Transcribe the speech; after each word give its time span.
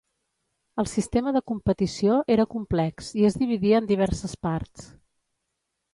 El 0.83 0.87
sistema 0.91 1.33
de 1.35 1.41
competició 1.51 2.17
era 2.37 2.47
complex 2.55 3.11
i 3.21 3.27
es 3.31 3.39
dividia 3.43 3.83
en 3.85 3.91
diverses 3.95 4.37
parts. 4.49 4.93